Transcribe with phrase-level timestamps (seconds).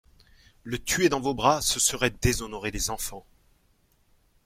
[0.63, 3.23] Le tuer dans vos bras, ce serait déshonorer les enfants.